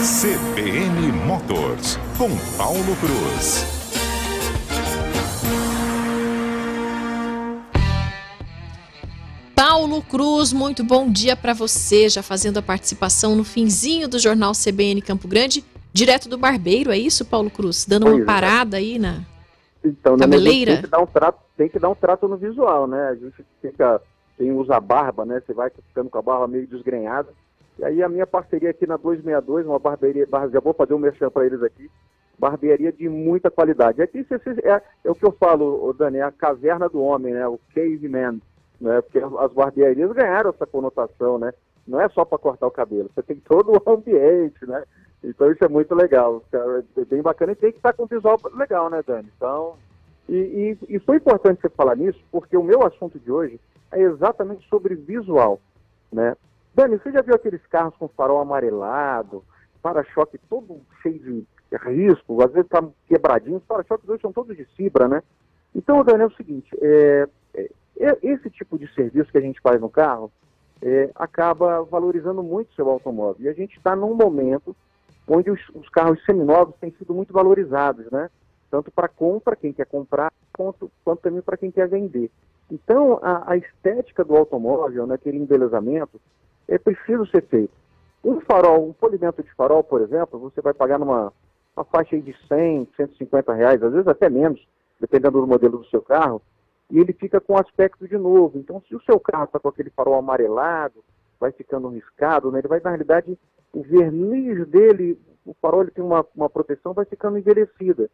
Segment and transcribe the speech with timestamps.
[0.00, 3.66] CBN Motors, com Paulo Cruz.
[9.54, 14.52] Paulo Cruz, muito bom dia para você, já fazendo a participação no finzinho do jornal
[14.52, 15.62] CBN Campo Grande,
[15.92, 17.84] direto do barbeiro, é isso, Paulo Cruz?
[17.84, 18.24] Dando uma é.
[18.24, 19.20] parada aí na
[19.84, 20.72] Então, né, Cabeleira?
[20.76, 23.08] Tem que, dar um trato, tem que dar um trato no visual, né?
[23.08, 24.00] A gente fica,
[24.38, 25.42] quem usa barba, né?
[25.44, 27.28] Você vai ficando com a barba meio desgrenhada.
[27.80, 30.98] E aí a minha parceria aqui na 262, uma barbearia, bar- já vou fazer um
[30.98, 31.90] merchan para eles aqui,
[32.38, 33.98] barbearia de muita qualidade.
[34.06, 37.48] Cê- é, é o que eu falo, Dani, é a caverna do homem, né?
[37.48, 38.38] O caveman,
[38.80, 39.00] né?
[39.00, 41.52] Porque as barbearias ganharam essa conotação, né?
[41.88, 44.84] Não é só para cortar o cabelo, você tem todo o ambiente, né?
[45.24, 48.06] Então isso é muito legal, cara, é bem bacana e tem que estar com um
[48.06, 49.28] visual legal, né, Dani?
[49.36, 49.74] Então,
[50.28, 50.36] e,
[50.88, 53.58] e- e foi importante você falar nisso, porque o meu assunto de hoje
[53.90, 55.58] é exatamente sobre visual,
[56.12, 56.36] né?
[56.74, 59.44] Dani, você já viu aqueles carros com farol amarelado,
[59.82, 64.64] para-choque todo cheio de risco, às vezes tá quebradinho, os para-choques hoje são todos de
[64.76, 65.22] fibra, né?
[65.74, 69.60] Então, Dani, é o seguinte, é, é, é- esse tipo de serviço que a gente
[69.60, 70.30] faz no carro
[70.82, 73.44] é, acaba valorizando muito o seu automóvel.
[73.44, 74.74] E a gente está num momento
[75.28, 78.30] onde os, os carros seminovos têm sido muito valorizados, né?
[78.70, 82.30] Tanto para compra, quem quer comprar, quanto, quanto também para quem quer vender.
[82.70, 86.20] Então, a, a estética do automóvel, né, aquele embelezamento,
[86.70, 87.72] é preciso ser feito.
[88.24, 91.32] Um farol, um polimento de farol, por exemplo, você vai pagar numa
[91.76, 94.66] uma faixa de 100, 150 reais, às vezes até menos,
[95.00, 96.42] dependendo do modelo do seu carro,
[96.90, 98.58] e ele fica com aspecto de novo.
[98.58, 101.02] Então, se o seu carro está com aquele farol amarelado,
[101.38, 103.38] vai ficando riscado, né, ele vai, na realidade,
[103.72, 108.10] o verniz dele, o farol ele tem uma, uma proteção, vai ficando envelhecida.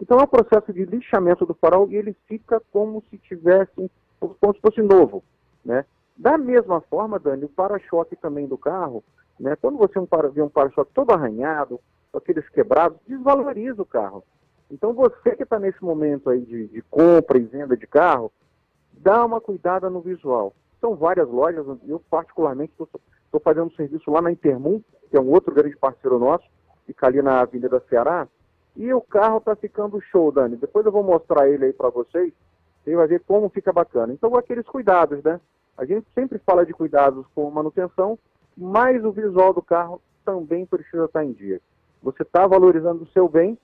[0.00, 4.54] Então é um processo de lixamento do farol e ele fica como se tivesse, como
[4.54, 5.22] se fosse novo,
[5.64, 5.84] né?
[6.22, 9.02] Da mesma forma, Dani, o para-choque também do carro,
[9.40, 9.56] né?
[9.56, 9.94] Quando você
[10.32, 11.80] vê um para-choque todo arranhado,
[12.14, 14.22] aqueles quebrados, desvaloriza o carro.
[14.70, 18.30] Então você que está nesse momento aí de, de compra e venda de carro,
[18.92, 20.54] dá uma cuidada no visual.
[20.80, 25.28] São várias lojas, eu particularmente estou fazendo um serviço lá na Intermum, que é um
[25.28, 26.48] outro grande parceiro nosso,
[26.86, 28.28] fica ali na Avenida Ceará,
[28.76, 30.54] e o carro está ficando show, Dani.
[30.54, 32.32] Depois eu vou mostrar ele aí para vocês,
[32.84, 34.12] você vai ver como fica bacana.
[34.12, 35.40] Então, aqueles cuidados, né?
[35.82, 38.16] A gente sempre fala de cuidados com manutenção,
[38.56, 41.60] mas o visual do carro também precisa estar em dia.
[42.00, 43.58] Você está valorizando o seu bem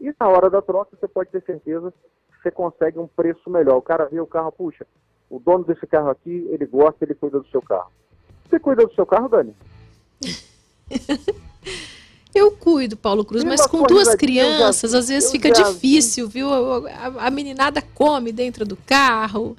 [0.00, 3.76] e na hora da troca você pode ter certeza que você consegue um preço melhor.
[3.76, 4.84] O cara vê o carro, puxa,
[5.30, 7.92] o dono desse carro aqui, ele gosta, ele cuida do seu carro.
[8.48, 9.54] Você cuida do seu carro, Dani?
[12.34, 16.28] Eu cuido, Paulo Cruz, mas com duas eu já- crianças, às vezes fica já difícil,
[16.28, 16.48] viu?
[16.86, 19.56] A, a meninada come dentro do carro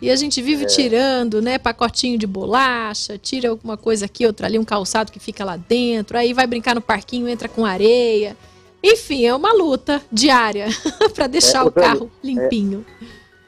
[0.00, 0.42] e a gente É.
[0.42, 1.58] vive tirando, né?
[1.58, 6.16] Pacotinho de bolacha, tira alguma coisa aqui, outra ali, um calçado que fica lá dentro,
[6.18, 8.36] aí vai brincar no parquinho, entra com areia.
[8.82, 10.66] Enfim, é uma luta diária
[11.14, 12.84] para deixar É, o carro limpinho.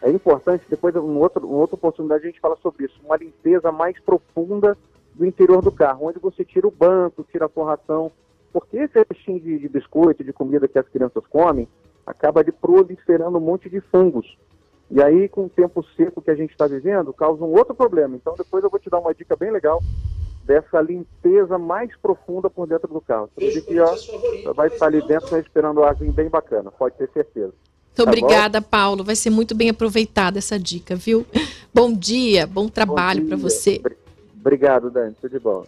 [0.00, 2.94] É importante, depois, um outro, uma outra oportunidade, a gente fala sobre isso.
[3.04, 4.78] Uma limpeza mais profunda
[5.14, 8.10] do interior do carro, onde você tira o banco, tira a forração.
[8.52, 11.68] Porque esse restinho de, de biscoito, de comida que as crianças comem,
[12.06, 14.38] acaba de proliferando um monte de fungos.
[14.90, 18.14] E aí, com o tempo seco que a gente está vivendo, causa um outro problema.
[18.16, 19.82] Então, depois eu vou te dar uma dica bem legal
[20.44, 23.28] dessa limpeza mais profunda por dentro do carro.
[23.36, 23.96] Você que ó,
[24.54, 27.48] vai estar ali dentro né, esperando a água bem bacana, pode ter certeza.
[27.48, 29.02] Muito Tá obrigada, Paulo.
[29.02, 31.26] Vai ser muito bem aproveitada essa dica, viu?
[31.74, 33.78] Bom dia, bom trabalho Bom para você.
[33.80, 33.96] Bri-
[34.40, 35.14] Obrigado, Dani.
[35.20, 35.64] Tudo de bom.